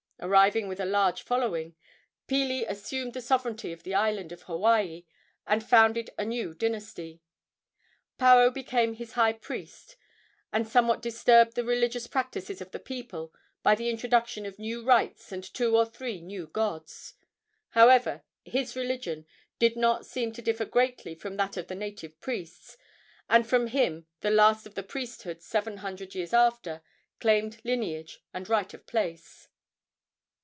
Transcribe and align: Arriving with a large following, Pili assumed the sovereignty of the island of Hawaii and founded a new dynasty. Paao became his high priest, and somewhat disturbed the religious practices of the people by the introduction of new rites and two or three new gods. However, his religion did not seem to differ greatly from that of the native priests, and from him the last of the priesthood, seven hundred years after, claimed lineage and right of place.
Arriving 0.23 0.67
with 0.67 0.79
a 0.79 0.85
large 0.85 1.23
following, 1.23 1.73
Pili 2.27 2.63
assumed 2.69 3.13
the 3.15 3.21
sovereignty 3.21 3.71
of 3.73 3.81
the 3.81 3.95
island 3.95 4.31
of 4.31 4.43
Hawaii 4.43 5.03
and 5.47 5.67
founded 5.67 6.11
a 6.15 6.23
new 6.23 6.53
dynasty. 6.53 7.23
Paao 8.19 8.53
became 8.53 8.93
his 8.93 9.13
high 9.13 9.33
priest, 9.33 9.95
and 10.53 10.67
somewhat 10.67 11.01
disturbed 11.01 11.55
the 11.55 11.63
religious 11.63 12.05
practices 12.05 12.61
of 12.61 12.69
the 12.69 12.77
people 12.77 13.33
by 13.63 13.73
the 13.73 13.89
introduction 13.89 14.45
of 14.45 14.59
new 14.59 14.83
rites 14.83 15.31
and 15.31 15.43
two 15.43 15.75
or 15.75 15.87
three 15.87 16.21
new 16.21 16.45
gods. 16.45 17.15
However, 17.69 18.21
his 18.45 18.75
religion 18.75 19.25
did 19.57 19.75
not 19.75 20.05
seem 20.05 20.33
to 20.33 20.41
differ 20.43 20.65
greatly 20.65 21.15
from 21.15 21.35
that 21.37 21.57
of 21.57 21.65
the 21.65 21.73
native 21.73 22.21
priests, 22.21 22.77
and 23.27 23.49
from 23.49 23.65
him 23.65 24.05
the 24.19 24.29
last 24.29 24.67
of 24.67 24.75
the 24.75 24.83
priesthood, 24.83 25.41
seven 25.41 25.77
hundred 25.77 26.13
years 26.13 26.31
after, 26.31 26.83
claimed 27.19 27.59
lineage 27.63 28.21
and 28.35 28.47
right 28.49 28.71
of 28.75 28.85
place. 28.85 29.47